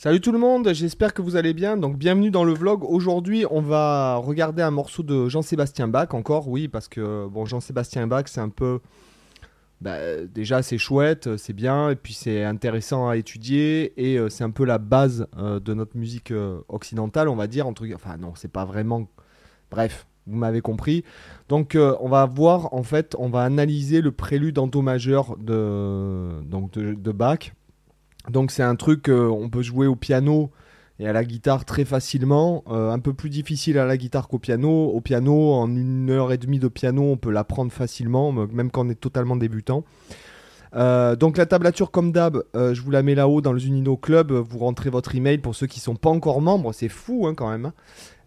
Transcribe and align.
Salut 0.00 0.20
tout 0.20 0.30
le 0.30 0.38
monde, 0.38 0.72
j'espère 0.74 1.12
que 1.12 1.22
vous 1.22 1.34
allez 1.34 1.52
bien. 1.52 1.76
Donc 1.76 1.96
bienvenue 1.98 2.30
dans 2.30 2.44
le 2.44 2.52
vlog. 2.52 2.84
Aujourd'hui, 2.84 3.44
on 3.50 3.60
va 3.60 4.14
regarder 4.14 4.62
un 4.62 4.70
morceau 4.70 5.02
de 5.02 5.28
Jean-Sébastien 5.28 5.88
Bach 5.88 6.14
encore, 6.14 6.46
oui, 6.46 6.68
parce 6.68 6.86
que 6.86 7.26
bon, 7.26 7.46
Jean-Sébastien 7.46 8.06
Bach, 8.06 8.26
c'est 8.26 8.40
un 8.40 8.48
peu 8.48 8.78
bah, 9.80 10.24
déjà 10.32 10.62
c'est 10.62 10.78
chouette, 10.78 11.36
c'est 11.36 11.52
bien, 11.52 11.90
et 11.90 11.96
puis 11.96 12.12
c'est 12.14 12.44
intéressant 12.44 13.08
à 13.08 13.16
étudier, 13.16 13.92
et 13.96 14.20
euh, 14.20 14.28
c'est 14.28 14.44
un 14.44 14.52
peu 14.52 14.64
la 14.64 14.78
base 14.78 15.26
euh, 15.36 15.58
de 15.58 15.74
notre 15.74 15.96
musique 15.96 16.30
euh, 16.30 16.60
occidentale, 16.68 17.28
on 17.28 17.34
va 17.34 17.48
dire. 17.48 17.66
Entre... 17.66 17.84
Enfin 17.92 18.18
non, 18.18 18.34
c'est 18.36 18.52
pas 18.52 18.64
vraiment. 18.64 19.08
Bref, 19.72 20.06
vous 20.28 20.36
m'avez 20.36 20.60
compris. 20.60 21.02
Donc 21.48 21.76
on 21.76 22.08
va 22.08 22.24
voir, 22.24 22.72
en 22.72 22.84
fait, 22.84 23.16
on 23.18 23.30
va 23.30 23.42
analyser 23.42 24.00
le 24.00 24.12
prélude 24.12 24.60
en 24.60 24.68
do 24.68 24.80
majeur 24.80 25.36
de 25.38 26.40
Bach. 27.10 27.50
Donc 28.30 28.50
c'est 28.50 28.62
un 28.62 28.76
truc 28.76 29.04
qu'on 29.06 29.48
peut 29.50 29.62
jouer 29.62 29.86
au 29.86 29.96
piano 29.96 30.50
et 31.00 31.06
à 31.06 31.12
la 31.12 31.24
guitare 31.24 31.64
très 31.64 31.84
facilement. 31.84 32.64
Euh, 32.68 32.90
un 32.90 32.98
peu 32.98 33.14
plus 33.14 33.30
difficile 33.30 33.78
à 33.78 33.86
la 33.86 33.96
guitare 33.96 34.28
qu'au 34.28 34.38
piano. 34.38 34.86
Au 34.86 35.00
piano, 35.00 35.52
en 35.52 35.70
une 35.70 36.10
heure 36.10 36.32
et 36.32 36.38
demie 36.38 36.58
de 36.58 36.68
piano, 36.68 37.02
on 37.02 37.16
peut 37.16 37.30
l'apprendre 37.30 37.72
facilement, 37.72 38.32
même 38.32 38.70
quand 38.70 38.86
on 38.86 38.90
est 38.90 39.00
totalement 39.00 39.36
débutant. 39.36 39.84
Euh, 40.74 41.16
donc 41.16 41.38
la 41.38 41.46
tablature 41.46 41.90
comme 41.90 42.12
d'hab, 42.12 42.42
euh, 42.54 42.74
je 42.74 42.82
vous 42.82 42.90
la 42.90 43.02
mets 43.02 43.14
là-haut 43.14 43.40
dans 43.40 43.52
le 43.52 43.58
Zunino 43.58 43.96
Club. 43.96 44.32
Vous 44.32 44.58
rentrez 44.58 44.90
votre 44.90 45.14
email 45.14 45.38
pour 45.38 45.54
ceux 45.54 45.66
qui 45.66 45.80
sont 45.80 45.96
pas 45.96 46.10
encore 46.10 46.42
membres. 46.42 46.74
C'est 46.74 46.90
fou 46.90 47.26
hein, 47.26 47.34
quand 47.34 47.48
même. 47.48 47.72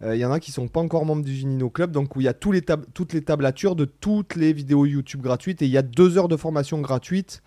Il 0.00 0.08
hein. 0.08 0.14
y 0.14 0.24
en 0.24 0.32
a 0.32 0.40
qui 0.40 0.50
sont 0.50 0.66
pas 0.66 0.80
encore 0.80 1.06
membres 1.06 1.22
du 1.22 1.36
Zunino 1.36 1.70
Club, 1.70 1.92
donc 1.92 2.16
où 2.16 2.20
il 2.20 2.24
y 2.24 2.28
a 2.28 2.34
les 2.50 2.62
toutes 2.94 3.12
les 3.12 3.22
tablatures 3.22 3.76
de 3.76 3.84
toutes 3.84 4.34
les 4.34 4.52
vidéos 4.52 4.86
YouTube 4.86 5.20
gratuites 5.20 5.62
et 5.62 5.66
il 5.66 5.70
y 5.70 5.78
a 5.78 5.82
deux 5.82 6.18
heures 6.18 6.28
de 6.28 6.36
formation 6.36 6.80
gratuite 6.80 7.42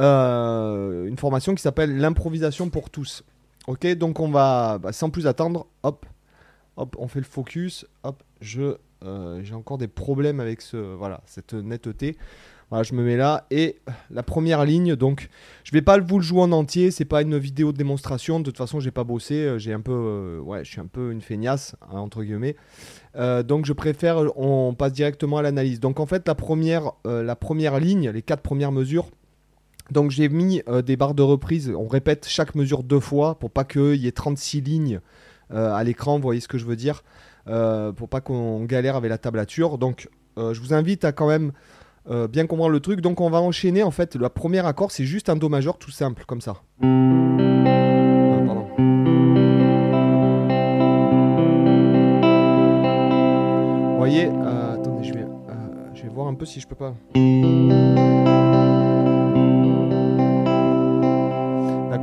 euh, 0.00 1.06
une 1.06 1.16
formation 1.16 1.54
qui 1.54 1.62
s'appelle 1.62 1.96
l'improvisation 1.98 2.68
pour 2.68 2.90
tous. 2.90 3.22
Ok, 3.66 3.86
donc 3.94 4.20
on 4.20 4.28
va, 4.28 4.78
bah, 4.78 4.92
sans 4.92 5.10
plus 5.10 5.26
attendre, 5.26 5.66
hop, 5.82 6.04
hop, 6.76 6.96
on 6.98 7.08
fait 7.08 7.20
le 7.20 7.24
focus, 7.24 7.86
hop, 8.02 8.22
je, 8.40 8.76
euh, 9.04 9.40
j'ai 9.42 9.54
encore 9.54 9.78
des 9.78 9.88
problèmes 9.88 10.40
avec 10.40 10.60
ce, 10.60 10.76
voilà, 10.76 11.22
cette 11.26 11.54
netteté. 11.54 12.16
Voilà, 12.70 12.82
je 12.82 12.94
me 12.94 13.04
mets 13.04 13.16
là 13.16 13.46
et 13.50 13.76
la 14.10 14.22
première 14.22 14.64
ligne, 14.64 14.96
donc 14.96 15.28
je 15.64 15.70
vais 15.70 15.82
pas 15.82 15.98
vous 15.98 16.18
le 16.18 16.24
jouer 16.24 16.40
en 16.40 16.50
entier, 16.50 16.90
c'est 16.90 17.04
pas 17.04 17.22
une 17.22 17.38
vidéo 17.38 17.72
de 17.72 17.76
démonstration. 17.76 18.40
De 18.40 18.44
toute 18.44 18.56
façon, 18.56 18.80
j'ai 18.80 18.90
pas 18.90 19.04
bossé, 19.04 19.34
euh, 19.34 19.58
j'ai 19.58 19.72
un 19.72 19.80
peu, 19.80 20.40
ouais, 20.42 20.64
je 20.64 20.70
suis 20.70 20.80
un 20.80 20.86
peu 20.86 21.12
une 21.12 21.20
feignasse 21.20 21.76
hein, 21.82 21.98
entre 22.00 22.24
guillemets. 22.24 22.56
donc 23.44 23.64
je 23.64 23.72
préfère, 23.72 24.36
on 24.36 24.74
passe 24.74 24.92
directement 24.92 25.38
à 25.38 25.42
l'analyse. 25.42 25.78
Donc 25.78 26.00
en 26.00 26.06
fait, 26.06 26.26
la 26.26 26.34
première, 26.34 26.92
la 27.04 27.36
première 27.36 27.78
ligne, 27.78 28.10
les 28.10 28.22
quatre 28.22 28.42
premières 28.42 28.72
mesures 28.72 29.06
donc 29.90 30.10
j'ai 30.10 30.28
mis 30.28 30.62
euh, 30.68 30.82
des 30.82 30.96
barres 30.96 31.14
de 31.14 31.22
reprise, 31.22 31.72
on 31.76 31.86
répète 31.86 32.26
chaque 32.28 32.54
mesure 32.54 32.82
deux 32.82 33.00
fois 33.00 33.38
pour 33.38 33.50
pas 33.50 33.64
qu'il 33.64 33.96
y 33.96 34.06
ait 34.06 34.12
36 34.12 34.62
lignes 34.62 35.00
euh, 35.52 35.74
à 35.74 35.84
l'écran, 35.84 36.16
vous 36.16 36.22
voyez 36.22 36.40
ce 36.40 36.48
que 36.48 36.56
je 36.56 36.64
veux 36.64 36.76
dire, 36.76 37.04
euh, 37.48 37.92
pour 37.92 38.08
pas 38.08 38.22
qu'on 38.22 38.64
galère 38.64 38.96
avec 38.96 39.10
la 39.10 39.18
tablature. 39.18 39.76
Donc 39.78 40.08
je 40.36 40.58
vous 40.60 40.74
invite 40.74 41.04
à 41.04 41.12
quand 41.12 41.28
même 41.28 41.52
bien 42.28 42.46
comprendre 42.46 42.72
le 42.72 42.80
truc. 42.80 43.00
Donc 43.00 43.20
on 43.20 43.30
va 43.30 43.40
enchaîner 43.40 43.82
en 43.82 43.92
fait, 43.92 44.16
le 44.16 44.28
premier 44.28 44.66
accord 44.66 44.90
c'est 44.90 45.04
juste 45.04 45.28
un 45.28 45.36
Do 45.36 45.48
majeur 45.48 45.78
tout 45.78 45.92
simple 45.92 46.24
comme 46.26 46.40
ça. 46.40 46.62
Vous 53.90 53.98
voyez, 53.98 54.26
attendez, 54.26 55.04
je 55.04 55.14
vais, 55.14 55.24
je 55.94 56.02
vais 56.02 56.08
voir 56.08 56.26
un 56.26 56.34
peu 56.34 56.46
si 56.46 56.58
je 56.58 56.66
peux 56.66 56.74
pas. 56.74 56.94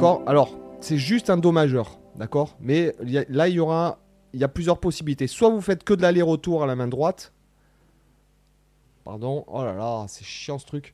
Alors, 0.01 0.49
c'est 0.79 0.97
juste 0.97 1.29
un 1.29 1.37
Do 1.37 1.51
majeur, 1.51 1.99
d'accord 2.15 2.57
Mais 2.59 2.95
là, 3.29 3.47
il 3.47 3.53
y 3.53 3.59
aura 3.59 3.99
il 4.33 4.39
y 4.39 4.43
a 4.43 4.47
plusieurs 4.47 4.79
possibilités. 4.79 5.27
Soit 5.27 5.49
vous 5.49 5.61
faites 5.61 5.83
que 5.83 5.93
de 5.93 6.01
l'aller-retour 6.01 6.63
à 6.63 6.65
la 6.65 6.75
main 6.75 6.87
droite. 6.87 7.33
Pardon. 9.03 9.43
Oh 9.47 9.63
là 9.63 9.73
là, 9.73 10.05
c'est 10.07 10.23
chiant 10.23 10.57
ce 10.57 10.65
truc. 10.65 10.93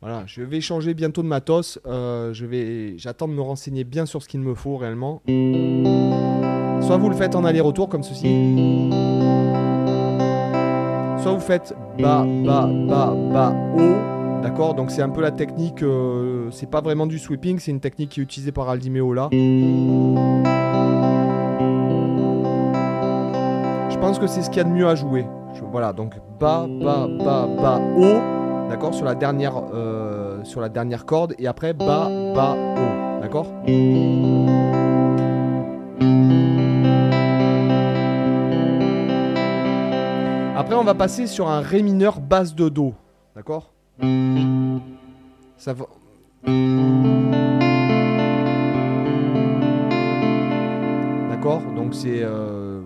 Voilà, 0.00 0.22
je 0.26 0.42
vais 0.42 0.60
changer 0.60 0.94
bientôt 0.94 1.22
de 1.22 1.26
matos. 1.26 1.80
Euh, 1.86 2.32
je 2.32 2.46
vais, 2.46 2.96
j'attends 2.98 3.26
de 3.26 3.32
me 3.32 3.42
renseigner 3.42 3.84
bien 3.84 4.06
sur 4.06 4.22
ce 4.22 4.28
qu'il 4.28 4.40
me 4.40 4.54
faut 4.54 4.76
réellement. 4.76 5.20
Soit 5.26 6.96
vous 6.98 7.10
le 7.10 7.16
faites 7.16 7.34
en 7.34 7.44
aller-retour 7.44 7.88
comme 7.88 8.04
ceci. 8.04 8.28
Soit 11.20 11.32
vous 11.32 11.40
faites 11.40 11.74
bas, 11.98 12.24
bas, 12.24 12.66
bas, 12.66 13.14
bas, 13.14 13.56
haut. 13.76 14.17
D'accord 14.42 14.74
Donc 14.74 14.90
c'est 14.90 15.02
un 15.02 15.10
peu 15.10 15.20
la 15.20 15.30
technique, 15.30 15.82
euh, 15.82 16.50
c'est 16.50 16.70
pas 16.70 16.80
vraiment 16.80 17.06
du 17.06 17.18
sweeping, 17.18 17.58
c'est 17.58 17.70
une 17.70 17.80
technique 17.80 18.10
qui 18.10 18.20
est 18.20 18.22
utilisée 18.22 18.52
par 18.52 18.68
Aldi 18.68 18.90
Meola. 18.90 19.28
Je 23.90 23.98
pense 23.98 24.18
que 24.18 24.26
c'est 24.26 24.42
ce 24.42 24.48
qu'il 24.48 24.58
y 24.58 24.60
a 24.60 24.64
de 24.64 24.70
mieux 24.70 24.86
à 24.86 24.94
jouer. 24.94 25.26
voilà, 25.70 25.92
donc 25.92 26.14
bas, 26.38 26.66
bas, 26.68 27.08
bas, 27.18 27.48
bas, 27.60 27.80
haut, 27.96 28.68
d'accord, 28.70 28.94
sur 28.94 29.04
la 29.04 29.14
dernière, 29.14 29.54
euh, 29.74 30.42
corde, 31.04 31.34
et 31.38 31.46
après 31.46 31.72
bas, 31.72 32.08
bas, 32.34 32.54
haut, 32.54 33.20
d'accord? 33.20 33.46
Après, 40.56 40.74
on 40.74 40.84
va 40.84 40.94
passer 40.94 41.26
sur 41.26 41.48
un 41.48 41.60
ré 41.60 41.82
mineur 41.82 42.20
basse 42.20 42.54
de 42.54 42.68
do, 42.68 42.94
d'accord? 43.34 43.72
Ça 45.56 45.72
va. 45.72 45.86
D'accord 51.30 51.62
Donc 51.74 51.94
c'est 51.94 52.20
euh, 52.22 52.80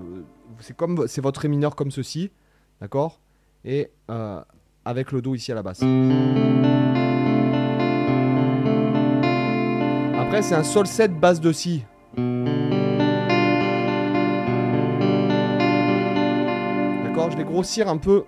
c'est 0.60 0.76
comme 0.76 1.06
c'est 1.06 1.20
votre 1.20 1.40
ré 1.40 1.48
mineur 1.48 1.74
comme 1.76 1.90
ceci, 1.90 2.30
d'accord 2.80 3.20
Et 3.64 3.90
euh, 4.10 4.40
avec 4.84 5.12
le 5.12 5.20
do 5.22 5.34
ici 5.34 5.52
à 5.52 5.54
la 5.54 5.62
basse. 5.62 5.82
Après 10.18 10.42
c'est 10.42 10.54
un 10.54 10.64
sol 10.64 10.86
7 10.86 11.18
basse 11.18 11.40
de 11.40 11.52
si. 11.52 11.84
D'accord 17.04 17.30
Je 17.30 17.36
vais 17.36 17.44
grossir 17.44 17.88
un 17.88 17.98
peu 17.98 18.24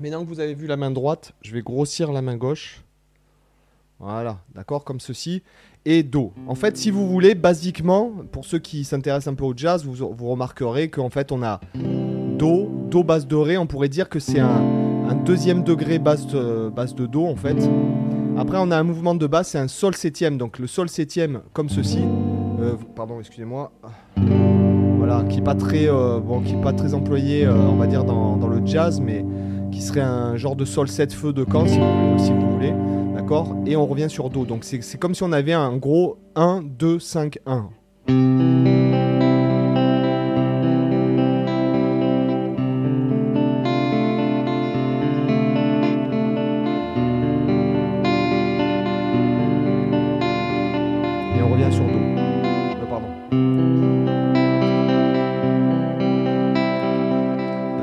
Maintenant 0.00 0.24
que 0.24 0.28
vous 0.30 0.40
avez 0.40 0.54
vu 0.54 0.66
la 0.66 0.78
main 0.78 0.90
droite, 0.90 1.34
je 1.42 1.52
vais 1.52 1.60
grossir 1.60 2.10
la 2.10 2.22
main 2.22 2.36
gauche. 2.36 2.82
Voilà, 3.98 4.38
d'accord, 4.54 4.82
comme 4.82 4.98
ceci. 4.98 5.42
Et 5.84 6.02
Do. 6.02 6.32
En 6.46 6.54
fait, 6.54 6.78
si 6.78 6.90
vous 6.90 7.06
voulez, 7.06 7.34
basiquement, 7.34 8.10
pour 8.32 8.46
ceux 8.46 8.58
qui 8.58 8.84
s'intéressent 8.84 9.30
un 9.30 9.34
peu 9.34 9.44
au 9.44 9.52
jazz, 9.54 9.84
vous, 9.84 10.30
remarquerez 10.30 10.88
qu'en 10.88 11.10
fait, 11.10 11.32
on 11.32 11.42
a 11.42 11.60
Do, 11.74 12.70
Do 12.90 13.04
basse 13.04 13.26
de 13.26 13.36
Ré. 13.36 13.58
On 13.58 13.66
pourrait 13.66 13.90
dire 13.90 14.08
que 14.08 14.20
c'est 14.20 14.40
un, 14.40 15.14
deuxième 15.26 15.64
degré 15.64 15.98
basse 15.98 16.26
de, 16.26 17.06
Do, 17.06 17.26
en 17.26 17.36
fait. 17.36 17.58
Après, 18.38 18.56
on 18.58 18.70
a 18.70 18.78
un 18.78 18.84
mouvement 18.84 19.14
de 19.14 19.26
basse, 19.26 19.50
c'est 19.50 19.58
un 19.58 19.68
Sol 19.68 19.94
septième. 19.94 20.38
Donc 20.38 20.58
le 20.58 20.66
Sol 20.66 20.88
septième, 20.88 21.42
comme 21.52 21.68
ceci. 21.68 22.00
Euh, 22.60 22.76
pardon, 22.96 23.20
excusez-moi. 23.20 23.70
Voilà, 24.16 25.24
qui 25.28 25.36
n'est 25.36 25.44
pas, 25.44 25.54
très, 25.54 25.90
euh, 25.90 26.20
bon, 26.20 26.42
pas 26.62 26.72
très 26.72 26.94
employé, 26.94 27.44
euh, 27.44 27.52
on 27.52 27.76
va 27.76 27.86
dire, 27.86 28.04
dans, 28.04 28.36
dans 28.36 28.48
le 28.48 28.64
jazz, 28.64 28.98
mais 28.98 29.26
qui 29.72 29.82
serait 29.82 30.00
un 30.00 30.36
genre 30.36 30.56
de 30.56 30.64
sol 30.64 30.88
7 30.88 31.12
feux 31.12 31.32
de 31.32 31.44
camp 31.44 31.66
si 31.66 31.78
vous, 31.78 32.50
voulez. 32.52 32.74
D'accord? 33.14 33.56
Et 33.66 33.76
on 33.76 33.86
revient 33.86 34.08
sur 34.08 34.30
Do. 34.30 34.44
Donc 34.44 34.64
c'est 34.64 34.98
comme 34.98 35.14
si 35.14 35.22
on 35.22 35.32
avait 35.32 35.52
un 35.52 35.76
gros 35.76 36.18
1, 36.34 36.62
2, 36.62 36.98
5, 36.98 37.38
1. 37.46 37.70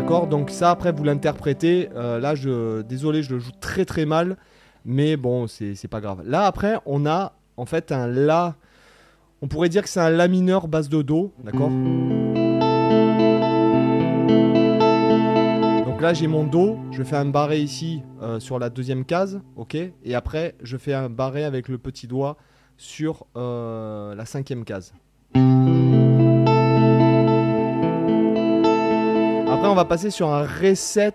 Donc 0.07 0.51
ça, 0.51 0.71
après, 0.71 0.94
vous 0.94 1.04
l'interprétez. 1.04 1.89
Euh, 1.95 2.19
là, 2.19 2.33
je, 2.33 2.81
désolé, 2.81 3.24
je 3.24 3.33
le 3.33 3.39
joue 3.39 3.51
très 3.59 3.83
très 3.83 4.06
mal. 4.06 4.38
Mais 4.86 5.18
bon, 5.18 5.48
c'est 5.48 5.89
pas 5.89 6.00
grave. 6.00 6.21
Là, 6.25 6.45
après, 6.45 6.77
on 6.86 7.06
a 7.06 7.33
en 7.57 7.65
fait 7.65 7.92
un 7.92 8.07
La. 8.07 8.56
On 9.42 9.50
pourrait 9.50 9.68
dire 9.68 9.83
que 9.83 9.89
c'est 9.89 10.00
un 10.00 10.09
La 10.09 10.30
mineur 10.30 10.69
basse 10.69 10.88
de 10.88 11.01
Do. 11.01 11.33
D'accord 11.44 11.69
Donc 15.86 16.01
là, 16.01 16.13
j'ai 16.13 16.27
mon 16.27 16.45
Do. 16.45 16.77
Je 16.92 17.03
fais 17.03 17.18
un 17.18 17.25
barré 17.25 17.60
ici 17.60 18.01
euh, 18.21 18.39
sur 18.39 18.60
la 18.60 18.69
deuxième 18.69 19.03
case. 19.03 19.42
Ok 19.57 19.75
Et 19.75 20.15
après, 20.15 20.56
je 20.63 20.77
fais 20.77 20.94
un 20.94 21.10
barré 21.10 21.44
avec 21.44 21.68
le 21.68 21.77
petit 21.77 22.07
doigt 22.07 22.38
sur 22.77 23.25
euh, 23.36 24.15
la 24.15 24.25
cinquième 24.25 24.63
case. 24.63 24.94
on 29.69 29.75
va 29.75 29.85
passer 29.85 30.09
sur 30.09 30.29
un 30.33 30.43
reset 30.43 31.13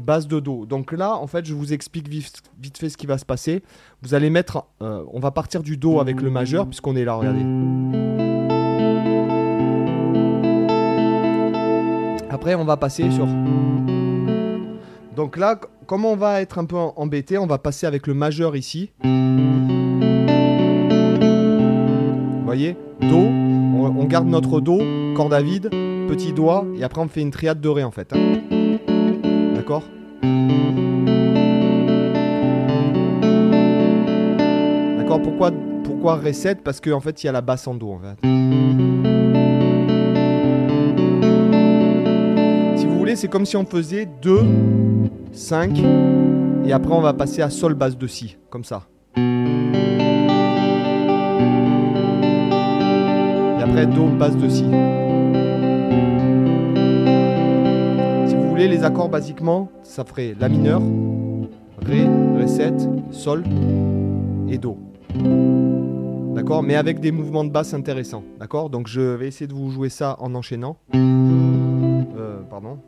base 0.00 0.26
de 0.26 0.40
dos. 0.40 0.66
Donc 0.66 0.92
là, 0.92 1.14
en 1.16 1.26
fait, 1.26 1.44
je 1.44 1.54
vous 1.54 1.72
explique 1.72 2.08
vite, 2.08 2.42
fait 2.78 2.88
ce 2.88 2.96
qui 2.96 3.06
va 3.06 3.18
se 3.18 3.24
passer. 3.24 3.62
Vous 4.02 4.14
allez 4.14 4.30
mettre, 4.30 4.64
euh, 4.82 5.04
on 5.12 5.20
va 5.20 5.30
partir 5.30 5.62
du 5.62 5.76
do 5.76 6.00
avec 6.00 6.20
le 6.20 6.30
majeur 6.30 6.66
puisqu'on 6.66 6.96
est 6.96 7.04
là. 7.04 7.14
Regardez. 7.14 7.44
Après, 12.28 12.54
on 12.54 12.64
va 12.64 12.76
passer 12.76 13.10
sur. 13.10 13.26
Donc 15.14 15.36
là, 15.36 15.58
comme 15.86 16.04
on 16.04 16.16
va 16.16 16.42
être 16.42 16.58
un 16.58 16.64
peu 16.66 16.76
embêté, 16.76 17.38
on 17.38 17.46
va 17.46 17.58
passer 17.58 17.86
avec 17.86 18.06
le 18.06 18.14
majeur 18.14 18.56
ici. 18.56 18.90
Vous 19.02 19.10
voyez, 22.44 22.76
do. 23.00 23.16
On, 23.78 24.04
garde 24.04 24.26
notre 24.26 24.60
do, 24.60 24.78
corde 25.14 25.34
petit 26.06 26.32
doigt, 26.32 26.64
et 26.78 26.84
après 26.84 27.00
on 27.00 27.08
fait 27.08 27.20
une 27.20 27.30
triade 27.30 27.60
de 27.60 27.68
Ré 27.68 27.84
en 27.84 27.90
fait. 27.90 28.12
Hein. 28.12 28.38
D'accord? 29.54 29.82
D'accord 34.98 35.20
Pourquoi, 35.22 35.50
pourquoi 35.84 36.16
Ré 36.16 36.32
7 36.32 36.62
Parce 36.62 36.80
qu'en 36.80 36.96
en 36.96 37.00
fait 37.00 37.22
il 37.22 37.26
y 37.26 37.28
a 37.28 37.32
la 37.32 37.40
basse 37.40 37.66
en 37.66 37.74
Do 37.74 37.90
en 37.90 37.98
fait. 37.98 38.26
Si 42.78 42.86
vous 42.86 42.98
voulez, 42.98 43.16
c'est 43.16 43.28
comme 43.28 43.46
si 43.46 43.56
on 43.56 43.64
faisait 43.64 44.08
2, 44.22 44.40
5, 45.32 45.78
et 46.64 46.72
après 46.72 46.92
on 46.94 47.00
va 47.00 47.12
passer 47.12 47.42
à 47.42 47.50
Sol 47.50 47.74
basse 47.74 47.98
de 47.98 48.06
Si, 48.06 48.36
comme 48.50 48.64
ça. 48.64 48.86
après 53.76 53.86
Do 53.86 54.06
basse 54.06 54.36
de 54.36 54.48
Si. 54.48 54.64
Les 58.68 58.84
accords 58.84 59.08
basiquement, 59.08 59.70
ça 59.82 60.04
ferait 60.04 60.34
La 60.38 60.48
mineur, 60.48 60.80
Ré, 61.82 62.06
Ré 62.36 62.46
7, 62.46 62.88
Sol 63.10 63.44
et 64.48 64.58
Do. 64.58 64.78
D'accord? 66.34 66.62
Mais 66.62 66.74
avec 66.74 67.00
des 67.00 67.12
mouvements 67.12 67.44
de 67.44 67.50
basse 67.50 67.74
intéressants. 67.74 68.24
D'accord? 68.38 68.70
Donc 68.70 68.88
je 68.88 69.00
vais 69.00 69.28
essayer 69.28 69.46
de 69.46 69.54
vous 69.54 69.70
jouer 69.70 69.88
ça 69.88 70.16
en 70.20 70.34
enchaînant. 70.34 70.76
Euh, 70.94 72.40
pardon. 72.50 72.78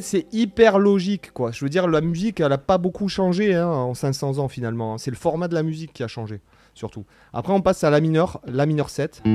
C'est 0.00 0.26
hyper 0.32 0.78
logique, 0.78 1.32
quoi. 1.32 1.50
Je 1.52 1.64
veux 1.64 1.68
dire, 1.68 1.86
la 1.88 2.00
musique, 2.00 2.40
elle 2.40 2.52
a 2.52 2.58
pas 2.58 2.78
beaucoup 2.78 3.08
changé 3.08 3.54
hein, 3.54 3.68
en 3.68 3.94
500 3.94 4.38
ans, 4.38 4.48
finalement. 4.48 4.94
Hein. 4.94 4.98
C'est 4.98 5.10
le 5.10 5.16
format 5.16 5.48
de 5.48 5.54
la 5.54 5.62
musique 5.62 5.92
qui 5.92 6.02
a 6.02 6.08
changé, 6.08 6.40
surtout. 6.74 7.04
Après, 7.32 7.52
on 7.52 7.60
passe 7.60 7.84
à 7.84 7.90
la 7.90 8.00
mineur, 8.00 8.40
la 8.46 8.66
mineur 8.66 8.90
7. 8.90 9.22
Vous 9.24 9.30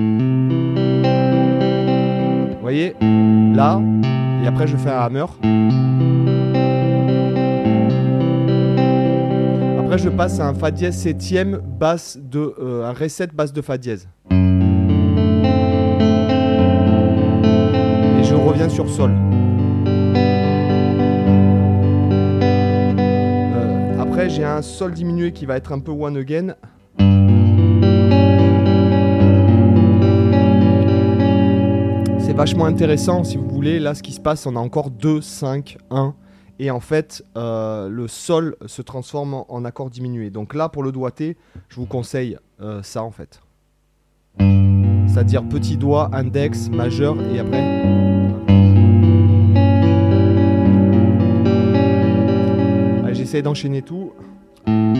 voyez, 2.61 2.95
là, 3.01 3.81
et 4.43 4.47
après, 4.47 4.67
je 4.67 4.77
fais 4.77 4.89
un 4.89 4.99
hammer. 4.99 5.25
Après, 9.79 9.97
je 9.97 10.09
passe 10.09 10.39
à 10.39 10.47
un 10.47 10.53
fa 10.53 10.71
dièse 10.71 10.97
septième, 10.97 11.57
basse 11.57 12.17
de, 12.21 12.53
euh, 12.59 12.85
un 12.85 12.93
ré 12.93 13.09
7, 13.09 13.33
basse 13.33 13.53
de 13.53 13.61
fa 13.61 13.77
dièse. 13.77 14.09
Et 14.31 14.35
je 18.23 18.35
reviens 18.35 18.69
sur 18.69 18.89
sol. 18.89 19.11
J'ai 24.29 24.43
un 24.43 24.61
sol 24.61 24.93
diminué 24.93 25.31
qui 25.31 25.45
va 25.45 25.57
être 25.57 25.71
un 25.71 25.79
peu 25.79 25.91
one 25.91 26.17
again. 26.17 26.55
C'est 32.19 32.33
vachement 32.33 32.65
intéressant 32.65 33.23
si 33.23 33.37
vous 33.37 33.47
voulez. 33.49 33.79
Là, 33.79 33.95
ce 33.95 34.03
qui 34.03 34.13
se 34.13 34.19
passe, 34.19 34.45
on 34.45 34.55
a 34.55 34.59
encore 34.59 34.89
2, 34.91 35.21
5, 35.21 35.77
1. 35.89 36.15
Et 36.59 36.71
en 36.71 36.79
fait, 36.79 37.23
euh, 37.35 37.89
le 37.89 38.07
sol 38.07 38.55
se 38.65 38.81
transforme 38.81 39.43
en, 39.47 39.65
accord 39.65 39.89
diminué. 39.89 40.29
Donc 40.29 40.53
là, 40.53 40.69
pour 40.69 40.83
le 40.83 40.91
doigté, 40.91 41.37
je 41.69 41.75
vous 41.77 41.85
conseille 41.85 42.37
euh, 42.61 42.81
ça 42.83 43.03
en 43.03 43.11
fait. 43.11 43.41
C'est-à-dire 45.07 45.43
petit 45.47 45.77
doigt, 45.77 46.09
index, 46.13 46.69
majeur 46.69 47.17
et 47.33 47.39
après. 47.39 48.12
D'enchaîner 53.41 53.81
tout. 53.81 54.11
Euh, 54.67 54.93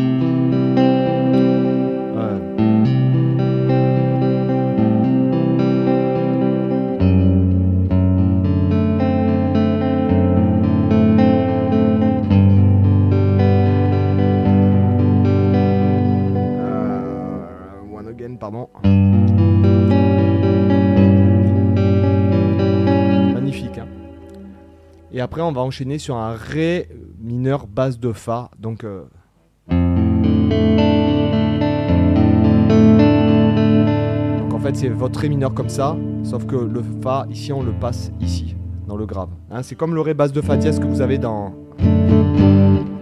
pardon. 18.39 18.69
Magnifique. 23.33 23.77
Hein. 23.77 23.88
Et 25.13 25.21
après, 25.21 25.41
on 25.41 25.51
va 25.51 25.62
enchaîner 25.62 25.97
sur 25.97 26.15
un 26.15 26.33
Ré 26.33 26.89
mineur 27.33 27.65
de 27.68 28.13
Fa. 28.13 28.51
Donc. 28.59 28.83
Euh, 28.83 29.03
donc 34.39 34.53
en 34.53 34.59
fait, 34.59 34.75
c'est 34.75 34.89
votre 34.89 35.19
Ré 35.19 35.30
mineur 35.30 35.53
comme 35.53 35.69
ça, 35.69 35.95
sauf 36.24 36.45
que 36.45 36.56
le 36.56 36.81
Fa, 37.01 37.25
ici, 37.30 37.51
on 37.51 37.63
le 37.63 37.71
passe 37.71 38.12
ici, 38.21 38.56
dans 38.88 38.95
le 38.95 39.06
grave. 39.06 39.30
Hein, 39.50 39.63
c'est 39.63 39.75
comme 39.75 39.95
le 39.95 40.01
Ré 40.01 40.13
basse 40.13 40.31
de 40.31 40.41
Fa 40.41 40.57
dièse 40.57 40.80
que 40.80 40.85
vous 40.85 41.01
avez 41.01 41.18
dans. 41.18 41.53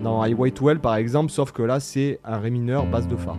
Dans 0.04 0.22
Highway 0.22 0.52
to 0.52 0.70
Hell 0.70 0.80
par 0.80 0.96
exemple, 0.96 1.32
sauf 1.32 1.52
que 1.52 1.62
là, 1.62 1.80
c'est 1.80 2.20
un 2.24 2.38
Ré 2.38 2.50
mineur 2.50 2.86
basse 2.86 3.08
de 3.08 3.16
Fa. 3.16 3.36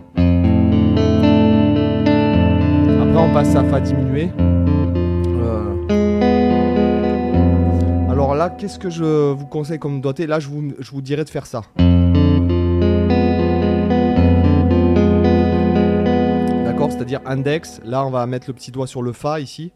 Après, 3.01 3.21
on 3.21 3.33
passe 3.33 3.55
à 3.55 3.63
Fa 3.63 3.81
diminué. 3.81 4.29
Qu'est-ce 8.49 8.79
que 8.79 8.89
je 8.89 9.31
vous 9.31 9.45
conseille 9.45 9.79
comme 9.79 10.01
doigté? 10.01 10.27
Là, 10.27 10.39
je 10.39 10.47
vous, 10.47 10.73
je 10.79 10.91
vous 10.91 11.01
dirais 11.01 11.23
de 11.23 11.29
faire 11.29 11.45
ça. 11.45 11.61
D'accord? 16.65 16.91
C'est-à-dire 16.91 17.21
index. 17.25 17.79
Là, 17.85 18.05
on 18.05 18.09
va 18.09 18.25
mettre 18.25 18.47
le 18.47 18.53
petit 18.53 18.71
doigt 18.71 18.87
sur 18.87 19.01
le 19.01 19.13
Fa 19.13 19.39
ici. 19.39 19.71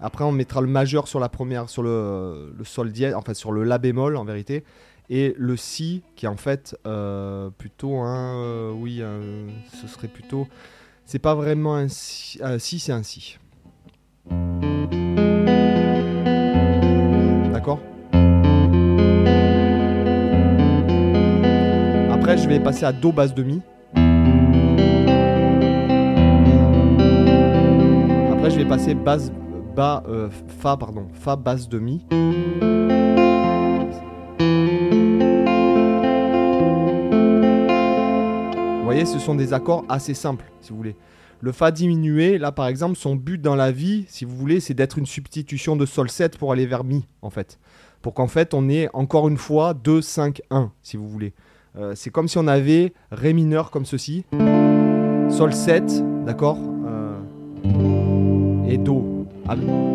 Après, 0.00 0.24
on 0.24 0.32
mettra 0.32 0.60
le 0.60 0.66
majeur 0.66 1.08
sur 1.08 1.20
la 1.20 1.28
première, 1.28 1.68
sur 1.68 1.82
le, 1.82 2.52
sol 2.64 2.90
dièse, 2.90 3.14
enfin 3.14 3.34
sur 3.34 3.52
le 3.52 3.64
La 3.64 3.78
bémol 3.78 4.16
en 4.16 4.24
vérité. 4.24 4.64
Et 5.08 5.34
le 5.36 5.56
Si, 5.56 6.02
qui 6.14 6.26
est 6.26 6.28
en 6.28 6.36
fait 6.36 6.76
euh, 6.86 7.50
plutôt 7.50 7.96
un. 7.96 8.36
Euh, 8.36 8.72
oui, 8.72 9.02
ce 9.80 9.86
serait 9.88 10.08
plutôt. 10.08 10.46
C'est 11.04 11.18
pas 11.18 11.34
vraiment 11.34 11.74
un 11.74 11.88
Si, 11.88 12.38
si 12.58 12.78
c'est 12.78 12.92
un 12.92 13.02
Si. 13.02 13.38
D'accord? 17.52 17.80
Je 22.40 22.48
vais 22.48 22.58
passer 22.58 22.84
à 22.84 22.92
Do 22.92 23.12
basse 23.12 23.34
de 23.34 23.42
Mi. 23.42 23.60
Après, 28.32 28.50
je 28.50 28.56
vais 28.56 28.64
passer 28.64 28.94
basse, 28.94 29.30
bas, 29.76 30.02
euh, 30.08 30.30
Fa, 30.58 30.76
pardon, 30.76 31.06
Fa 31.12 31.36
basse 31.36 31.68
de 31.68 31.78
Mi. 31.78 32.04
Vous 38.78 38.84
voyez, 38.84 39.04
ce 39.04 39.18
sont 39.18 39.34
des 39.34 39.52
accords 39.52 39.84
assez 39.88 40.14
simples, 40.14 40.50
si 40.62 40.70
vous 40.70 40.76
voulez. 40.76 40.96
Le 41.42 41.52
Fa 41.52 41.70
diminué, 41.70 42.38
là 42.38 42.52
par 42.52 42.68
exemple, 42.68 42.96
son 42.96 43.16
but 43.16 43.40
dans 43.40 43.54
la 43.54 43.70
vie, 43.70 44.06
si 44.08 44.24
vous 44.24 44.36
voulez, 44.36 44.60
c'est 44.60 44.74
d'être 44.74 44.98
une 44.98 45.06
substitution 45.06 45.76
de 45.76 45.84
Sol 45.84 46.10
7 46.10 46.38
pour 46.38 46.52
aller 46.52 46.66
vers 46.66 46.84
Mi, 46.84 47.06
en 47.20 47.30
fait. 47.30 47.58
Pour 48.00 48.14
qu'en 48.14 48.28
fait, 48.28 48.54
on 48.54 48.70
ait 48.70 48.88
encore 48.94 49.28
une 49.28 49.36
fois 49.36 49.74
2, 49.74 50.00
5, 50.00 50.40
1, 50.50 50.72
si 50.82 50.96
vous 50.96 51.08
voulez. 51.08 51.34
Euh, 51.78 51.92
c'est 51.94 52.10
comme 52.10 52.26
si 52.28 52.36
on 52.38 52.46
avait 52.48 52.92
Ré 53.12 53.32
mineur 53.32 53.70
comme 53.70 53.84
ceci, 53.84 54.24
Sol 55.28 55.52
7, 55.52 56.24
d'accord 56.24 56.58
euh, 56.86 57.16
Et 58.68 58.76
Do. 58.76 59.26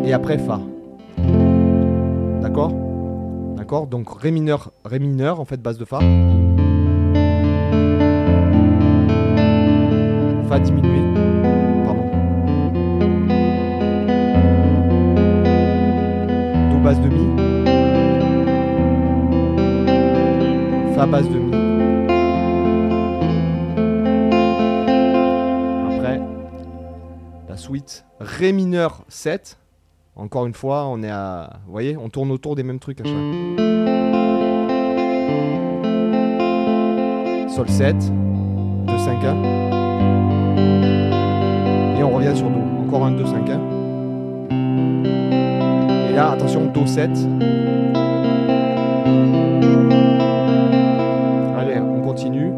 Et 0.04 0.12
après 0.12 0.38
Fa. 0.38 0.60
D'accord 2.40 2.72
D'accord 3.56 3.86
Donc 3.86 4.08
Ré 4.20 4.30
mineur, 4.30 4.72
Ré 4.84 4.98
mineur, 4.98 5.40
en 5.40 5.44
fait, 5.44 5.60
base 5.60 5.78
de 5.78 5.84
Fa. 5.84 5.98
Fa 10.48 10.58
diminué. 10.60 11.00
Pardon. 11.84 12.10
Do 16.70 16.78
base 16.84 17.00
de 17.00 17.08
Mi. 17.08 17.26
Fa 20.94 21.06
base 21.06 21.28
de 21.28 21.38
Mi. 21.38 21.65
8, 27.86 28.04
Ré 28.20 28.52
mineur 28.52 29.04
7. 29.08 29.58
Encore 30.16 30.46
une 30.46 30.54
fois, 30.54 30.86
on 30.86 31.02
est 31.02 31.10
à. 31.10 31.60
Vous 31.66 31.72
voyez, 31.72 31.96
on 31.96 32.08
tourne 32.08 32.30
autour 32.32 32.56
des 32.56 32.62
mêmes 32.64 32.78
trucs 32.80 33.00
à 33.00 33.04
chaque. 33.04 33.12
fois 33.12 33.20
Sol 37.48 37.68
7, 37.68 37.96
2 37.96 38.98
5 38.98 39.24
1 39.24 39.34
Et 41.98 42.02
on 42.02 42.10
revient 42.10 42.34
sur 42.34 42.50
Do. 42.50 42.58
Encore 42.86 43.04
un 43.04 43.12
2, 43.12 43.24
5 43.24 43.50
1 43.50 43.60
Et 46.10 46.12
là, 46.14 46.32
attention, 46.32 46.66
Do 46.66 46.86
7. 46.86 47.10
Allez, 51.56 51.78
on 51.80 52.00
continue. 52.02 52.52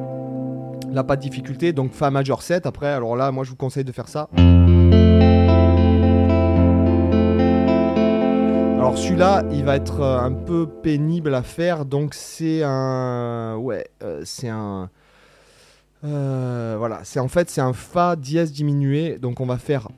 Là, 0.91 1.05
pas 1.05 1.17
de 1.17 1.21
difficulté, 1.21 1.73
donc 1.75 1.93
Fa 1.93 2.11
majeur 2.11 2.41
7. 2.43 2.65
Après, 2.67 2.89
alors 2.89 3.15
là, 3.15 3.31
moi, 3.31 3.45
je 3.45 3.51
vous 3.51 3.57
conseille 3.57 3.85
de 3.85 3.93
faire 3.93 4.09
ça. 4.09 4.31
Alors 8.89 8.97
celui-là, 8.99 9.45
il 9.53 9.65
va 9.65 9.77
être 9.77 10.01
euh, 10.01 10.19
un 10.19 10.33
peu 10.33 10.67
pénible 10.67 11.35
à 11.35 11.43
faire, 11.43 11.85
donc 11.85 12.15
c'est 12.15 12.63
un, 12.65 13.55
ouais, 13.59 13.87
euh, 14.03 14.23
c'est 14.25 14.49
un, 14.49 14.89
euh, 16.05 16.75
voilà, 16.79 17.01
c'est 17.03 17.21
en 17.21 17.29
fait 17.29 17.51
c'est 17.51 17.61
un 17.61 17.75
fa 17.75 18.17
dièse 18.17 18.51
diminué, 18.51 19.19
donc 19.19 19.41
on 19.41 19.45
va 19.45 19.59
faire 19.59 19.89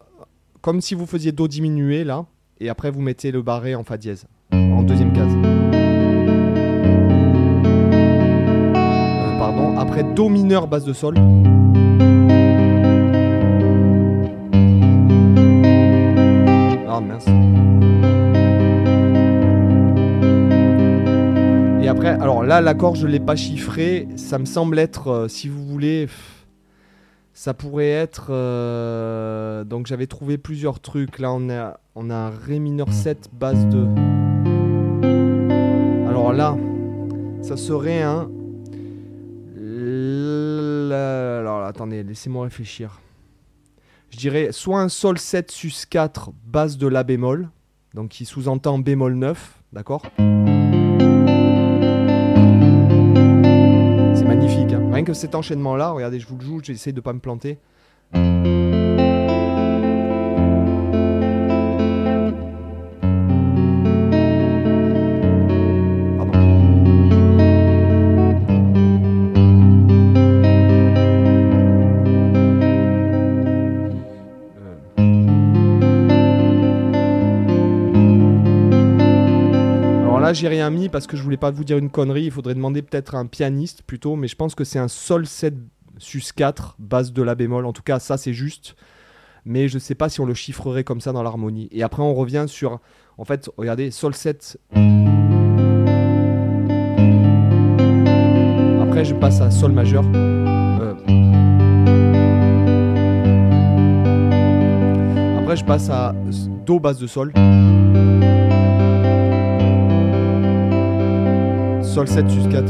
comme 0.61 0.81
si 0.81 0.97
vous 0.97 1.07
faisiez 1.07 1.31
do 1.31 1.47
diminué 1.47 2.03
là, 2.03 2.27
et 2.59 2.69
après 2.69 2.91
vous 2.91 3.01
mettez 3.01 3.31
le 3.31 3.43
barré 3.43 3.77
en 3.77 3.85
fa 3.85 3.97
dièse 3.97 4.25
en 4.51 4.83
deuxième 4.83 5.13
case. 5.13 5.31
pardon. 9.39 9.79
Après 9.79 10.03
do 10.03 10.29
mineur 10.29 10.67
basse 10.67 10.85
de 10.85 10.93
sol. 10.93 11.15
Alors 22.09 22.43
là, 22.43 22.61
l'accord, 22.61 22.95
je 22.95 23.07
ne 23.07 23.13
l'ai 23.13 23.21
pas 23.21 23.37
chiffré. 23.37 24.09
Ça 24.17 24.39
me 24.39 24.45
semble 24.45 24.79
être, 24.79 25.09
euh, 25.09 25.29
si 25.29 25.49
vous 25.49 25.65
voulez, 25.67 26.09
ça 27.35 27.55
pourrait 27.55 27.91
être. 27.91 28.29
Euh, 28.31 29.65
donc 29.65 29.87
j'avais 29.87 30.07
trouvé 30.07 30.39
plusieurs 30.39 30.81
trucs. 30.81 31.19
Là, 31.19 31.33
on 31.33 31.51
a, 31.51 31.79
on 31.95 32.11
a 32.11 32.15
un 32.15 32.31
Ré 32.31 32.59
mineur 32.59 32.93
7, 32.93 33.29
base 33.33 33.67
2. 33.67 33.89
Alors 36.09 36.33
là, 36.33 36.57
ça 37.43 37.57
serait 37.57 38.03
un. 38.03 38.31
Alors 41.41 41.65
attendez, 41.65 42.03
laissez-moi 42.03 42.45
réfléchir. 42.45 43.01
Je 44.11 44.17
dirais 44.17 44.49
soit 44.53 44.81
un 44.81 44.89
Sol 44.89 45.19
7 45.19 45.51
sus 45.51 45.87
4, 45.89 46.33
base 46.45 46.79
de 46.79 46.89
La 46.89 47.05
bémol, 47.05 47.49
donc 47.95 48.09
qui 48.09 48.25
sous-entend 48.25 48.79
bémol 48.79 49.15
9, 49.15 49.63
d'accord? 49.73 50.03
Que 55.05 55.15
cet 55.15 55.35
enchaînement-là, 55.35 55.91
regardez, 55.91 56.21
je 56.21 56.27
vous 56.27 56.37
le 56.37 56.45
joue, 56.45 56.61
j'essaie 56.63 56.93
de 56.93 57.01
pas 57.01 57.13
me 57.13 57.21
planter. 57.21 57.59
J'ai 80.33 80.49
rien 80.49 80.71
mis 80.71 80.89
parce 80.89 81.07
que 81.07 81.17
je 81.17 81.23
voulais 81.23 81.37
pas 81.37 81.51
vous 81.51 81.65
dire 81.65 81.79
une 81.79 81.91
connerie. 81.91 82.25
Il 82.25 82.31
faudrait 82.31 82.55
demander 82.55 82.83
peut-être 82.83 83.15
un 83.15 83.27
pianiste 83.27 83.83
plutôt, 83.83 84.17
mais 84.17 84.29
je 84.29 84.37
pense 84.37 84.55
que 84.55 84.65
c'est 84.65 84.79
un 84.79 84.89
Sol 84.89 85.27
7 85.27 85.55
sus 85.99 86.33
4, 86.35 86.77
base 86.79 87.13
de 87.13 87.23
la 87.23 87.35
bémol. 87.35 87.67
En 87.67 87.73
tout 87.73 87.83
cas, 87.83 87.99
ça 87.99 88.17
c'est 88.17 88.33
juste. 88.33 88.77
Mais 89.45 89.69
je 89.69 89.79
sais 89.79 89.95
pas 89.95 90.09
si 90.09 90.21
on 90.21 90.27
le 90.27 90.35
chiffrerait 90.35 90.85
comme 90.85 91.01
ça 91.01 91.13
dans 91.13 91.23
l'harmonie. 91.23 91.69
Et 91.73 91.83
après, 91.83 92.03
on 92.03 92.15
revient 92.15 92.45
sur. 92.47 92.81
En 93.19 93.25
fait, 93.25 93.51
regardez, 93.57 93.91
Sol 93.91 94.15
7. 94.15 94.59
Après, 98.83 99.05
je 99.05 99.15
passe 99.15 99.41
à 99.41 99.51
Sol 99.51 99.73
majeur. 99.73 100.05
Euh. 100.15 100.95
Après, 105.41 105.57
je 105.57 105.65
passe 105.65 105.89
à 105.91 106.15
Do 106.67 106.79
base 106.79 106.99
de 106.99 107.07
Sol. 107.07 107.33
Sol 111.91 112.07
7 112.07 112.31
sus 112.31 112.49
4. 112.49 112.69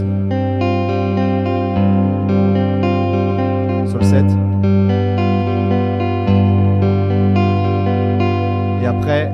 Sol 3.87 4.03
7. 4.03 4.25
Et 8.81 8.87
après, 8.87 9.31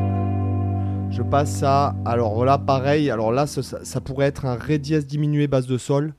je 1.10 1.22
passe 1.22 1.62
à. 1.62 1.94
Alors 2.04 2.44
là, 2.44 2.58
pareil. 2.58 3.12
Alors 3.12 3.30
là, 3.30 3.46
ça, 3.46 4.00
pourrait 4.00 4.26
être 4.26 4.44
un 4.44 4.56
Ré 4.56 4.78
dièse 4.78 5.06
diminué 5.06 5.46
base 5.46 5.68
de 5.68 5.78
Sol. 5.78 6.14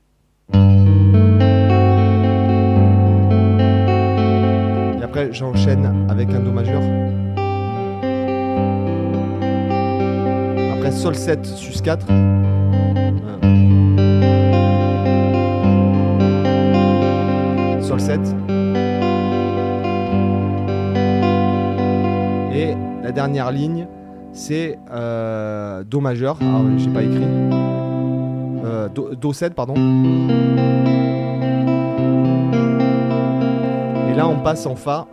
Et 0.54 0.56
après, 5.02 5.30
j'enchaîne 5.34 6.06
avec 6.08 6.30
un 6.30 6.40
Do 6.40 6.52
majeur. 6.52 6.80
Après, 10.74 10.90
Sol 10.90 11.14
7 11.14 11.44
sus 11.44 11.82
4. 11.82 12.06
Sol 17.82 18.00
7. 18.00 18.20
Et 22.54 22.74
la 23.02 23.12
dernière 23.12 23.50
ligne, 23.50 23.86
c'est 24.32 24.78
euh, 24.90 25.82
Do 25.84 26.00
majeur. 26.00 26.38
Ah, 26.42 26.60
j'ai 26.76 26.90
pas 26.90 27.02
écrit. 27.02 27.22
Euh, 28.64 28.88
do, 28.88 29.14
do 29.14 29.32
7, 29.32 29.54
pardon. 29.54 29.74
Et 34.10 34.14
là, 34.14 34.28
on 34.28 34.40
passe 34.42 34.66
en 34.66 34.76
Fa. 34.76 35.06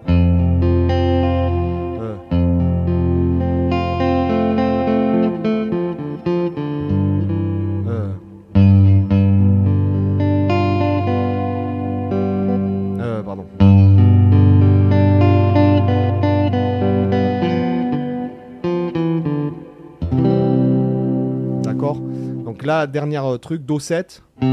Là, 22.66 22.88
dernier 22.88 23.20
euh, 23.20 23.38
truc, 23.38 23.64
Do 23.64 23.80
7. 23.80 24.24
Et 24.42 24.46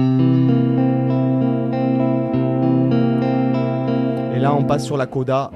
là, 4.39 4.55
on 4.55 4.65
passe 4.65 4.85
sur 4.85 4.97
la 4.97 5.07
coda. 5.07 5.51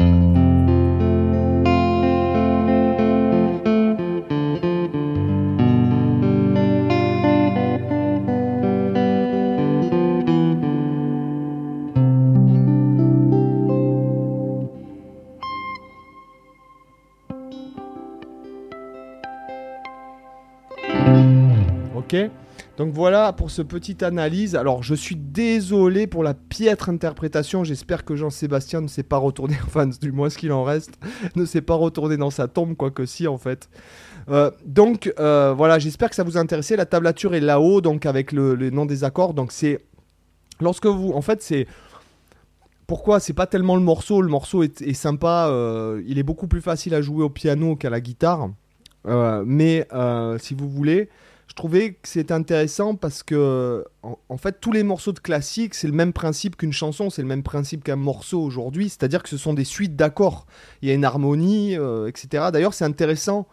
Voilà 22.97 23.35
pour 23.35 23.51
ce 23.51 23.61
petite 23.61 24.03
analyse. 24.03 24.57
Alors 24.57 24.83
je 24.83 24.95
suis 24.95 25.17
désolé 25.17 26.07
pour 26.07 26.23
la 26.23 26.33
piètre 26.33 26.89
interprétation. 26.89 27.63
J'espère 27.63 28.07
que 28.07 28.17
Jean-Sébastien 28.17 28.81
ne 28.81 28.89
s'est 28.89 29.03
pas 29.03 29.19
retourné, 29.19 29.55
enfin 29.67 29.87
du 29.87 30.13
moins 30.13 30.31
ce 30.31 30.39
qu'il 30.39 30.51
en 30.51 30.65
reste, 30.65 30.99
ne 31.35 31.45
s'est 31.45 31.61
pas 31.61 31.75
retourné 31.75 32.17
dans 32.17 32.31
sa 32.31 32.49
tombe, 32.49 32.75
quoique 32.75 33.05
si 33.05 33.29
en 33.29 33.37
fait. 33.37 33.69
Euh, 34.31 34.51
donc 34.65 35.13
euh, 35.21 35.53
voilà, 35.55 35.79
j'espère 35.79 36.09
que 36.09 36.17
ça 36.17 36.23
vous 36.23 36.39
a 36.39 36.41
intéressé. 36.41 36.75
La 36.75 36.87
tablature 36.87 37.35
est 37.35 37.41
là-haut, 37.41 37.83
donc 37.83 38.07
avec 38.07 38.33
le, 38.33 38.57
nom 38.71 38.87
des 38.87 39.05
accords. 39.05 39.35
Donc 39.35 39.53
c'est 39.53 39.85
lorsque 40.63 40.87
vous, 40.87 41.13
en 41.13 41.21
fait, 41.21 41.43
c'est 41.43 41.67
pourquoi 42.87 43.21
c'est 43.21 43.35
pas 43.35 43.47
tellement 43.47 43.77
le 43.77 43.83
morceau? 43.83 44.23
Le 44.23 44.31
morceau 44.31 44.63
est, 44.63 44.95
sympa. 44.95 45.49
Euh, 45.51 46.03
il 46.07 46.19
est 46.19 46.23
beaucoup 46.23 46.47
plus 46.47 46.63
facile 46.63 46.95
à 46.95 47.03
jouer 47.03 47.25
au 47.25 47.31
piano 47.31 47.77
qu'à 47.77 47.91
la 47.91 48.01
guitare. 48.01 48.49
mais 49.05 49.87
si 50.39 50.55
vous 50.55 50.71
voulez 50.71 51.11
trouvais 51.55 51.93
que 51.93 52.09
c'était 52.09 52.35
intéressant 52.35 52.97
parce 52.97 53.23
que, 53.23 53.85
en, 54.03 54.37
fait, 54.37 54.61
tous 54.61 54.73
les 54.73 54.83
morceaux 54.83 55.13
de 55.13 55.21
classique, 55.21 55.75
c'est 55.75 55.87
le 55.87 55.93
même 55.93 56.13
principe 56.13 56.57
qu'une 56.57 56.73
chanson, 56.73 57.09
c'est 57.09 57.23
le 57.23 57.29
même 57.29 57.43
principe 57.43 57.85
qu'un 57.85 57.97
morceau 57.97 58.43
aujourd'hui, 58.43 58.89
c'est-à-dire 58.89 59.23
que 59.23 59.29
ce 59.29 59.37
sont 59.37 59.55
des 59.55 59.65
suites 59.65 59.97
d'accords. 59.97 60.47
Il 60.83 60.89
y 60.89 60.91
a 60.91 60.95
une 60.95 61.05
harmonie, 61.05 61.77
euh, 61.77 62.09
etc. 62.09 62.47
D'ailleurs, 62.53 62.75
c'est 62.75 62.85
intéressant. 62.85 63.47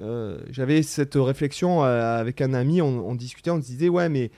Euh, 0.00 0.38
j'avais 0.50 0.82
cette 0.82 1.14
réflexion 1.16 1.84
euh, 1.84 2.18
avec 2.18 2.40
un 2.40 2.54
ami, 2.54 2.80
on, 2.80 3.14
discutait, 3.16 3.50
on 3.50 3.60
se 3.60 3.66
disait, 3.66 3.88
ouais, 3.88 4.08
mais 4.08 4.30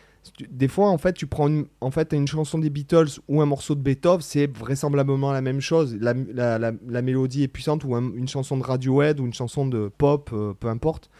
des 0.48 0.68
fois, 0.68 0.88
en 0.88 0.98
fait, 0.98 1.12
tu 1.12 1.26
prends 1.26 1.48
une, 1.48 1.66
en 1.80 1.90
fait, 1.90 2.12
une 2.12 2.26
chanson 2.26 2.58
des 2.58 2.70
Beatles 2.70 3.20
ou 3.28 3.42
un 3.42 3.46
morceau 3.46 3.74
de 3.74 3.80
Beethoven, 3.80 4.22
c'est 4.22 4.46
vraisemblablement 4.46 5.32
la 5.32 5.42
même 5.42 5.60
chose. 5.60 5.98
La, 6.00 6.14
mélodie 7.02 7.42
est 7.42 7.48
puissante, 7.48 7.84
ou 7.84 7.94
une 7.94 8.28
chanson 8.28 8.56
de 8.56 8.62
Radiohead, 8.62 9.20
ou 9.20 9.26
une 9.26 9.34
chanson 9.34 9.66
de 9.66 9.90
pop, 9.98 10.32
peu 10.58 10.68
importe 10.68 11.10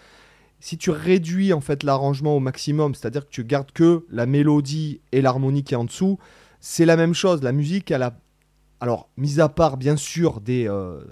si 0.63 0.79
tu 0.79 0.93
réduis 0.93 1.53
en 1.53 1.61
fait 1.61 1.83
l'arrangement 1.83 2.37
au 2.37 2.39
maximum, 2.39 2.95
c'est-à-dire 2.95 3.27
que 3.27 3.33
tu 3.33 3.43
gardes 3.43 3.73
que 3.73 4.07
la 4.09 4.27
mélodie 4.27 5.01
et 5.11 5.21
l'harmonie 5.21 5.65
qui 5.65 5.75
est 5.75 5.77
en 5.77 5.85
dessous, 5.85 6.21
c'est 6.61 6.87
la 6.87 6.97
même 6.97 7.15
chose. 7.15 7.43
La 7.43 7.51
musique, 7.51 7.91
elle 7.91 8.05
a, 8.05 8.17
alors, 8.79 9.09
mis 9.17 9.41
à 9.41 9.49
part 9.49 9.77
bien 9.77 9.97
sûr 9.97 10.41
des, 10.41 10.69
euh, 10.69 11.03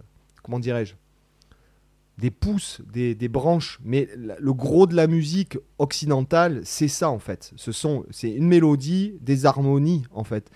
comment 0.44 0.60
dirais-je, 0.60 0.94
des 2.16 2.30
pousses, 2.30 2.80
des, 2.92 3.28
branches, 3.28 3.80
mais 3.82 4.08
le 4.14 4.52
gros 4.52 4.86
de 4.86 4.94
la 4.94 5.08
musique 5.08 5.58
occidentale, 5.78 6.60
c'est 6.62 6.86
ça 6.86 7.10
en 7.10 7.18
fait. 7.18 7.50
Ce 7.56 7.72
sont, 7.72 8.04
c'est 8.12 8.30
une 8.30 8.46
mélodie, 8.46 9.18
des 9.20 9.46
harmonies 9.46 10.04
en 10.12 10.22
fait, 10.22 10.48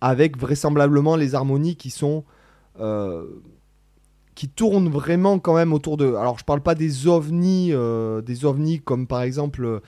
avec 0.00 0.38
vraisemblablement 0.38 1.16
les 1.16 1.34
harmonies 1.34 1.74
qui 1.74 1.90
sont 1.90 2.24
euh, 2.78 3.26
qui 4.36 4.48
tournent 4.48 4.90
vraiment 4.90 5.40
quand 5.40 5.54
même 5.56 5.72
autour 5.72 5.96
de. 5.96 6.14
Alors, 6.14 6.38
je 6.38 6.44
parle 6.44 6.60
pas 6.60 6.76
des 6.76 7.08
ovnis, 7.08 7.70
euh, 7.72 8.20
des 8.20 8.44
ovnis 8.44 8.80
comme 8.80 9.08
par 9.08 9.22
exemple. 9.22 9.80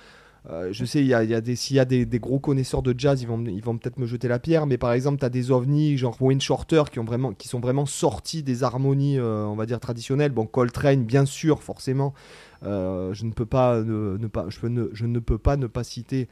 Euh, 0.50 0.68
je 0.72 0.86
sais, 0.86 1.04
y 1.04 1.12
a, 1.12 1.40
des, 1.42 1.56
s'il 1.56 1.76
y 1.76 1.80
a 1.80 1.84
des, 1.84 2.06
gros 2.18 2.38
connaisseurs 2.38 2.80
de 2.80 2.94
jazz, 2.96 3.20
ils 3.20 3.28
vont, 3.28 3.76
peut-être 3.76 3.98
me 3.98 4.06
jeter 4.06 4.28
la 4.28 4.38
pierre, 4.38 4.66
mais 4.66 4.78
par 4.78 4.92
exemple, 4.92 5.18
tu 5.18 5.24
as 5.26 5.28
des 5.28 5.50
ovnis 5.50 5.98
genre 5.98 6.16
Wayne 6.20 6.40
Shorter 6.40 6.84
qui, 6.90 7.48
sont 7.48 7.60
vraiment 7.60 7.84
sortis 7.84 8.42
des 8.42 8.62
harmonies, 8.62 9.18
euh, 9.18 9.44
on 9.44 9.56
va 9.56 9.66
dire, 9.66 9.78
traditionnelles. 9.78 10.32
Bon, 10.32 10.46
Coltrane, 10.46 11.04
bien 11.04 11.26
sûr, 11.26 11.62
forcément. 11.62 12.14
je 12.62 13.24
ne 13.24 13.32
peux 13.32 13.44
pas 13.44 13.82
ne, 13.82 14.26
pas 14.26 14.46
je, 14.48 14.66
ne, 14.66 14.88
ne, 15.02 15.18
peux 15.18 15.38
pas 15.38 15.58
ne 15.58 15.66
pas 15.66 15.84
citer 15.84 16.28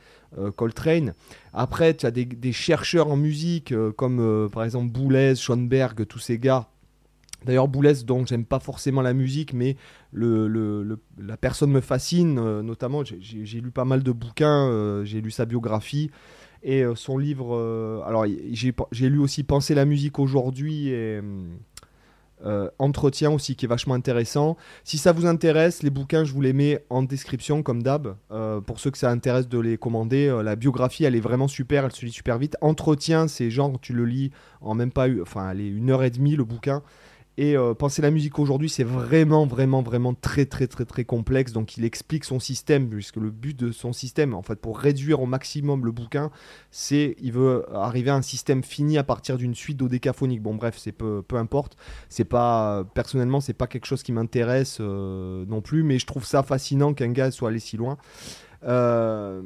Coltrane. 0.57 1.13
Après, 1.53 1.93
tu 1.93 2.07
as 2.07 2.11
des, 2.11 2.53
chercheurs 2.53 3.09
en 3.09 3.17
musique 3.17 3.75
comme 3.97 4.49
par 4.51 4.65
exemple 4.65 4.91
Boulez, 4.93 5.35
Schoenberg, 5.35 6.07
tous 6.07 6.21
ces 6.21 6.39
gars 6.39 6.69
D'ailleurs, 7.47 7.69
Boulez, 7.69 8.03
donc 8.05 8.27
j'aime 8.27 8.45
pas 8.45 8.59
forcément 8.59 9.03
la 9.03 9.15
musique, 9.15 9.55
mais 9.55 9.77
le, 10.13 10.99
la 11.17 11.37
personne 11.37 11.71
me 11.71 11.81
fascine. 11.81 12.39
Euh, 12.39 12.63
notamment, 12.63 13.03
j'ai 13.05 13.61
lu 13.61 13.71
pas 13.71 13.85
mal 13.85 14.03
de 14.03 14.11
bouquins, 14.11 14.69
euh, 14.69 15.05
j'ai 15.05 15.21
lu 15.21 15.31
sa 15.31 15.47
biographie 15.47 16.11
et 16.65 16.83
euh, 16.83 16.97
son 16.97 17.19
livre. 17.19 17.55
alors, 18.05 18.27
j'ai 18.91 19.09
lu 19.09 19.19
aussi 19.19 19.45
Penser 19.45 19.75
la 19.75 19.85
musique 19.85 20.19
aujourd'hui 20.19 20.89
et 20.89 21.21
Entretien 22.79 23.31
aussi, 23.31 23.55
qui 23.55 23.65
est 23.65 23.69
vachement 23.69 23.95
intéressant. 23.95 24.57
Si 24.83 24.99
ça 24.99 25.13
vous 25.13 25.27
intéresse, 25.27 25.85
les 25.85 25.91
bouquins, 25.91 26.25
je 26.25 26.33
vous 26.33 26.41
les 26.41 26.53
mets 26.53 26.85
en 26.91 27.05
description, 27.05 27.63
comme 27.63 27.85
d'hab. 27.85 28.17
pour 28.67 28.81
ceux 28.81 28.91
que 28.91 28.99
ça 28.99 29.11
intéresse 29.11 29.49
de 29.49 29.61
les 29.61 29.79
commander, 29.79 30.41
la 30.43 30.57
biographie, 30.57 31.05
elle 31.05 31.15
est 31.15 31.21
vraiment 31.21 31.49
super, 31.49 31.85
elle 31.85 31.93
se 31.93 32.05
lit 32.05 32.11
super 32.11 32.39
vite. 32.39 32.57
Entretien, 32.61 33.29
c'est 33.29 33.51
genre, 33.51 33.79
tu 33.81 33.93
le 33.93 34.05
lis 34.05 34.33
en 34.61 34.75
même 34.75 34.91
pas. 34.91 35.07
Enfin, 35.23 35.51
elle 35.53 35.61
est 35.61 35.69
une 35.69 35.91
heure 35.91 36.03
et 36.03 36.11
demie, 36.11 36.35
le 36.35 36.45
bouquin. 36.45 36.83
Et 37.39 37.57
euh, 37.57 37.75
penser 37.75 38.01
la 38.01 38.11
musique 38.11 38.39
aujourd'hui, 38.39 38.71
c'est 38.71 38.85
vraiment, 38.85 39.47
vraiment, 39.47 39.83
vraiment 39.83 40.15
très, 40.15 40.47
très, 40.47 40.67
très, 40.67 40.87
très 40.87 41.05
complexe. 41.05 41.53
Donc, 41.53 41.77
il 41.77 41.85
explique 41.85 42.25
son 42.25 42.41
système, 42.41 42.89
puisque 42.89 43.17
le 43.17 43.31
but 43.31 43.59
de 43.59 43.73
son 43.73 43.93
système, 43.93 44.33
en 44.33 44.43
fait, 44.43 44.57
pour 44.57 44.79
réduire 44.79 45.21
au 45.21 45.27
maximum 45.27 45.85
le 45.85 45.93
bouquin, 45.93 46.31
c'est 46.71 47.15
il 47.21 47.33
veut 47.33 47.67
arriver 47.75 48.11
à 48.11 48.15
un 48.15 48.23
système 48.23 48.63
fini 48.63 48.97
à 48.97 49.05
partir 49.05 49.37
d'une 49.37 49.55
suite 49.55 49.77
dodécaphonique. 49.77 50.43
Bon, 50.43 50.55
bref, 50.55 50.77
c'est 50.79 50.93
peu, 50.93 51.23
peu 51.23 51.37
importe. 51.37 51.77
C'est 52.09 52.25
pas, 52.25 52.85
personnellement, 52.95 53.41
c'est 53.41 53.53
pas 53.53 53.67
quelque 53.67 53.87
chose 53.87 54.03
qui 54.03 54.13
m'intéresse 54.13 54.79
euh, 54.81 55.45
non 55.47 55.61
plus, 55.61 55.83
mais 55.83 55.99
je 55.99 56.07
trouve 56.07 56.25
ça 56.25 56.43
fascinant 56.43 56.95
qu'un 56.95 57.13
gars 57.13 57.31
soit 57.31 57.51
allé 57.51 57.59
si 57.59 57.77
loin. 57.77 57.99
Euh, 58.65 59.43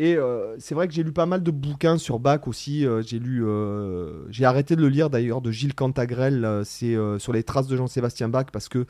et 0.00 0.14
euh, 0.14 0.54
c'est 0.60 0.76
vrai 0.76 0.86
que 0.86 0.94
j'ai 0.94 1.02
lu 1.02 1.10
pas 1.10 1.26
mal 1.26 1.42
de 1.42 1.50
bouquins 1.50 1.98
sur 1.98 2.20
Bach 2.20 2.46
aussi. 2.46 2.86
Euh, 2.86 3.02
j'ai 3.02 3.18
lu, 3.18 3.44
euh, 3.44 4.30
j'ai 4.30 4.44
arrêté 4.44 4.76
de 4.76 4.80
le 4.80 4.88
lire 4.88 5.10
d'ailleurs 5.10 5.40
de 5.40 5.50
Gilles 5.50 5.74
Cantagrel. 5.74 6.62
c'est 6.64 6.96
sur 7.18 7.32
les 7.32 7.42
traces 7.42 7.66
de 7.66 7.76
Jean-Sébastien 7.76 8.28
Bach 8.28 8.46
parce 8.52 8.68
que 8.68 8.86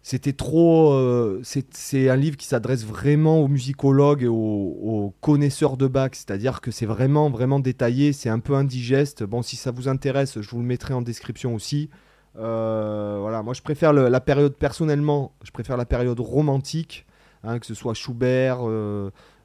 c'était 0.00 0.32
trop. 0.32 0.96
c'est 1.42 2.08
un 2.08 2.14
livre 2.14 2.36
qui 2.36 2.46
s'adresse 2.46 2.84
vraiment 2.84 3.40
aux 3.40 3.48
musicologues 3.48 4.22
et 4.22 4.28
aux, 4.28 5.12
connaisseurs 5.20 5.76
de 5.76 5.88
Bach. 5.88 6.10
C'est-à-dire 6.12 6.60
que 6.60 6.70
c'est 6.70 6.86
vraiment 6.86 7.28
vraiment 7.28 7.58
détaillé. 7.58 8.12
C'est 8.12 8.30
un 8.30 8.38
peu 8.38 8.54
indigeste. 8.54 9.24
Bon, 9.24 9.42
si 9.42 9.56
ça 9.56 9.72
vous 9.72 9.88
intéresse, 9.88 10.40
je 10.40 10.50
vous 10.50 10.60
le 10.60 10.64
mettrai 10.64 10.94
en 10.94 11.02
description 11.02 11.56
aussi. 11.56 11.90
voilà, 12.36 13.42
moi 13.42 13.52
je 13.52 13.62
préfère 13.62 13.92
la 13.92 14.20
période 14.20 14.54
personnellement. 14.54 15.32
Je 15.42 15.50
préfère 15.50 15.76
la 15.76 15.86
période 15.86 16.20
romantique, 16.20 17.04
hein, 17.42 17.58
que 17.58 17.66
ce 17.66 17.74
soit 17.74 17.94
Schubert. 17.94 18.60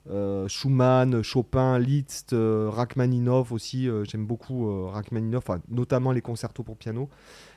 Euh, 0.10 0.48
Schumann, 0.50 1.24
Chopin, 1.24 1.80
Liszt, 1.80 2.34
euh, 2.34 2.70
Rachmaninov 2.70 3.54
aussi. 3.54 3.88
Euh, 3.88 4.04
j'aime 4.04 4.26
beaucoup 4.26 4.88
Rachmaninov, 4.90 5.44
notamment 5.70 6.12
les 6.12 6.22
concertos 6.22 6.64
pour 6.64 6.78
piano. 6.78 7.10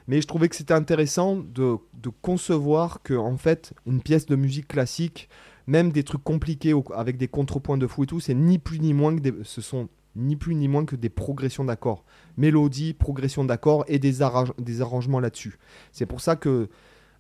Mais 0.06 0.20
je 0.20 0.26
trouvais 0.26 0.48
que 0.48 0.56
c'était 0.56 0.74
intéressant 0.74 1.36
de, 1.36 1.78
concevoir 2.22 3.02
que, 3.02 3.14
en 3.14 3.36
fait, 3.36 3.74
une 3.86 4.00
pièce 4.00 4.26
de 4.26 4.36
musique 4.36 4.68
classique, 4.68 5.28
même 5.66 5.90
des 5.90 6.04
trucs 6.04 6.22
compliqués 6.22 6.74
avec 6.94 7.16
des 7.16 7.26
contrepoints 7.26 7.78
de 7.78 7.86
fou 7.88 8.04
et 8.04 8.06
tout, 8.06 8.20
c'est 8.20 8.34
ni 8.34 8.58
plus 8.58 8.78
ni 8.78 8.94
moins 8.94 9.16
que 9.16 9.20
des, 9.20 9.34
ce 9.42 9.60
sont 9.60 9.88
ni 10.14 10.36
plus 10.36 10.54
ni 10.54 10.68
moins 10.68 10.84
que 10.84 10.94
des 10.94 11.10
progressions 11.10 11.64
d'accords. 11.64 12.04
Mélodie, 12.36 12.94
progression 12.94 13.44
d'accords 13.44 13.84
et 13.88 13.98
des, 13.98 14.18
des 14.58 14.80
arrangements 14.80 15.20
là-dessus. 15.20 15.58
C'est 15.90 16.06
pour 16.06 16.20
ça 16.20 16.36
que 16.36 16.68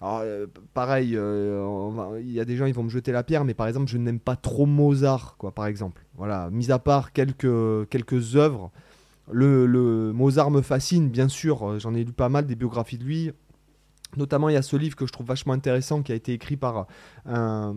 alors, 0.00 0.20
euh, 0.22 0.46
pareil, 0.74 1.16
euh, 1.16 2.20
il 2.20 2.30
y 2.30 2.40
a 2.40 2.44
des 2.44 2.56
gens, 2.56 2.66
ils 2.66 2.74
vont 2.74 2.82
me 2.82 2.90
jeter 2.90 3.12
la 3.12 3.22
pierre, 3.22 3.44
mais 3.44 3.54
par 3.54 3.66
exemple, 3.66 3.90
je 3.90 3.96
n'aime 3.96 4.20
pas 4.20 4.36
trop 4.36 4.66
Mozart, 4.66 5.36
quoi, 5.38 5.52
par 5.52 5.66
exemple. 5.66 6.04
Voilà, 6.16 6.50
mis 6.50 6.70
à 6.70 6.78
part 6.78 7.12
quelques, 7.12 7.88
quelques 7.88 8.36
œuvres, 8.36 8.70
le, 9.30 10.12
Mozart 10.12 10.50
me 10.50 10.60
fascine, 10.60 11.08
bien 11.08 11.28
sûr. 11.28 11.66
Euh, 11.66 11.78
j'en 11.78 11.94
ai 11.94 12.04
lu 12.04 12.12
pas 12.12 12.28
mal 12.28 12.46
des 12.46 12.56
biographies 12.56 12.98
de 12.98 13.04
lui. 13.04 13.30
Notamment, 14.16 14.48
il 14.48 14.52
y 14.52 14.56
a 14.56 14.62
ce 14.62 14.76
livre 14.76 14.96
que 14.96 15.06
je 15.06 15.12
trouve 15.12 15.26
vachement 15.26 15.52
intéressant 15.52 16.02
qui 16.02 16.12
a 16.12 16.14
été 16.14 16.32
écrit 16.32 16.56
par 16.56 16.86
un, 17.26 17.74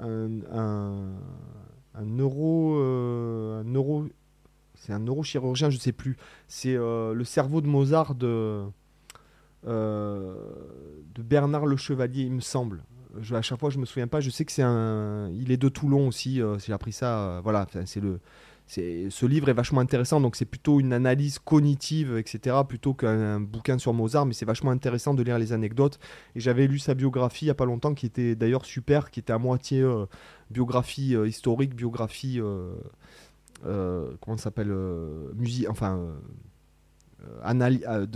un, 0.00 1.14
neuro. 2.04 2.78
c'est 4.74 4.92
un 4.92 4.98
neurochirurgien, 5.00 5.70
je 5.70 5.76
sais 5.76 5.92
plus. 5.92 6.16
C'est 6.48 6.74
le 6.74 7.22
cerveau 7.24 7.60
de 7.60 7.66
Mozart 7.66 8.14
de. 8.14 8.64
Euh, 9.66 10.34
de 11.14 11.22
Bernard 11.22 11.66
Le 11.66 11.76
Chevalier, 11.76 12.22
il 12.22 12.32
me 12.32 12.40
semble. 12.40 12.84
Je, 13.20 13.34
à 13.34 13.42
chaque 13.42 13.58
fois, 13.58 13.70
je 13.70 13.78
me 13.78 13.86
souviens 13.86 14.06
pas. 14.06 14.20
Je 14.20 14.30
sais 14.30 14.44
que 14.44 14.52
c'est 14.52 14.62
un. 14.62 15.30
Il 15.32 15.50
est 15.50 15.56
de 15.56 15.68
Toulon 15.68 16.08
aussi. 16.08 16.40
Euh, 16.40 16.58
j'ai 16.58 16.72
appris 16.72 16.92
ça. 16.92 17.18
Euh, 17.18 17.40
voilà, 17.42 17.66
c'est 17.84 18.00
le. 18.00 18.20
Ce 18.70 19.24
livre 19.24 19.48
est 19.48 19.54
vachement 19.54 19.80
intéressant, 19.80 20.20
donc 20.20 20.36
c'est 20.36 20.44
plutôt 20.44 20.78
une 20.78 20.92
analyse 20.92 21.38
cognitive, 21.38 22.18
etc., 22.18 22.54
plutôt 22.68 22.92
qu'un 22.92 23.40
bouquin 23.40 23.78
sur 23.78 23.94
Mozart, 23.94 24.26
mais 24.26 24.34
c'est 24.34 24.44
vachement 24.44 24.70
intéressant 24.70 25.14
de 25.14 25.22
lire 25.22 25.38
les 25.38 25.54
anecdotes. 25.54 25.98
Et 26.34 26.40
j'avais 26.40 26.66
lu 26.66 26.78
sa 26.78 26.92
biographie 26.92 27.46
il 27.46 27.48
n'y 27.48 27.52
a 27.52 27.54
pas 27.54 27.64
longtemps, 27.64 27.94
qui 27.94 28.04
était 28.04 28.34
d'ailleurs 28.34 28.66
super, 28.66 29.10
qui 29.10 29.20
était 29.20 29.32
à 29.32 29.38
moitié 29.38 29.82
biographie 30.50 31.16
historique, 31.26 31.74
biographie, 31.74 32.42
comment 33.62 34.36
ça 34.36 34.44
s'appelle, 34.44 34.76
musique, 35.34 35.70
enfin, 35.70 36.18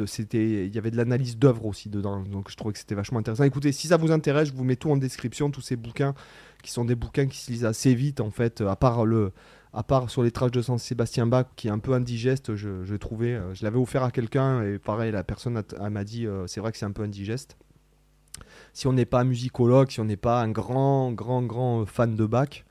c'était, 0.07 0.67
il 0.67 0.75
y 0.75 0.79
avait 0.79 0.91
de 0.91 0.97
l'analyse 0.97 1.37
d'œuvres 1.37 1.67
aussi 1.67 1.88
dedans, 1.88 2.21
donc 2.23 2.51
je 2.51 2.57
trouvais 2.57 2.73
que 2.73 2.79
c'était 2.79 2.95
vachement 2.95 3.19
intéressant. 3.19 3.45
Écoutez, 3.45 3.73
si 3.73 3.88
ça 3.88 3.97
vous 3.97 4.12
intéresse, 4.12 4.49
je 4.49 4.55
vous 4.55 4.65
mets 4.65 4.77
tout 4.77 4.91
en 4.91 4.97
description, 4.97 5.51
tous 5.51 5.61
ces 5.61 5.77
bouquins 5.77 6.15
qui 6.62 6.71
sont 6.71 6.85
des 6.85 6.95
bouquins 6.95 7.27
qui 7.27 7.38
se 7.38 7.51
lisent 7.51 7.65
assez 7.65 7.95
vite 7.95 8.21
en 8.21 8.31
fait, 8.31 8.61
à 8.61 8.77
part 8.77 9.05
le, 9.05 9.33
à 9.73 9.83
part 9.83 10.11
sur 10.11 10.23
les 10.23 10.31
traces 10.31 10.53
de 10.53 10.62
Saint-Sébastien 10.62 11.27
Bach 11.27 11.47
qui 11.57 11.69
est 11.69 11.71
un 11.71 11.79
peu 11.79 11.93
indigeste, 11.93 12.55
je, 12.55 12.95
trouvais, 12.97 13.35
euh, 13.35 13.55
je 13.55 13.65
l'avais 13.65 13.79
offert 13.79 14.05
à 14.05 14.11
quelqu'un 14.11 14.62
et 14.62 14.79
pareil, 14.79 15.11
la 15.12 15.25
personne 15.25 15.61
m'a 15.81 16.05
dit, 16.05 16.27
c'est 16.47 16.61
vrai 16.61 16.73
que 16.73 16.79
c'est 16.79 16.87
un 16.87 16.93
peu 16.93 17.03
indigeste. 17.03 17.57
Si 18.73 18.87
on 18.87 18.93
n'est 18.93 19.07
pas 19.07 19.25
musicologue, 19.25 19.91
si 19.91 20.01
on 20.01 20.05
n'est 20.05 20.17
pas 20.17 20.41
un 20.41 20.51
grand, 20.51 21.12
grand, 21.12 21.43
grand 21.43 21.85
fan 21.87 22.15
de 22.17 22.25
Bach, 22.25 22.65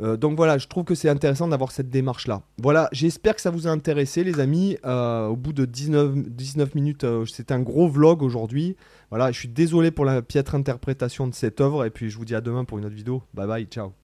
euh, 0.00 0.16
donc 0.16 0.36
voilà, 0.36 0.58
je 0.58 0.66
trouve 0.66 0.84
que 0.84 0.94
c'est 0.94 1.08
intéressant 1.08 1.48
d'avoir 1.48 1.70
cette 1.70 1.88
démarche-là. 1.88 2.42
Voilà, 2.58 2.88
j'espère 2.92 3.34
que 3.34 3.40
ça 3.40 3.50
vous 3.50 3.66
a 3.66 3.70
intéressé, 3.70 4.24
les 4.24 4.40
amis. 4.40 4.76
Euh, 4.84 5.26
au 5.26 5.36
bout 5.36 5.52
de 5.52 5.64
19, 5.64 6.28
19 6.28 6.74
minutes, 6.74 7.04
euh, 7.04 7.24
c'est 7.26 7.52
un 7.52 7.60
gros 7.60 7.88
vlog 7.88 8.22
aujourd'hui. 8.22 8.76
Voilà, 9.10 9.30
je 9.30 9.38
suis 9.38 9.48
désolé 9.48 9.90
pour 9.90 10.04
la 10.04 10.22
piètre 10.22 10.54
interprétation 10.54 11.26
de 11.26 11.34
cette 11.34 11.60
œuvre. 11.60 11.84
Et 11.84 11.90
puis 11.90 12.10
je 12.10 12.16
vous 12.16 12.24
dis 12.24 12.34
à 12.34 12.40
demain 12.40 12.64
pour 12.64 12.78
une 12.78 12.86
autre 12.86 12.96
vidéo. 12.96 13.22
Bye 13.34 13.46
bye, 13.46 13.64
ciao. 13.66 14.03